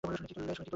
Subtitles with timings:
[0.03, 0.53] শুনে কী করলে?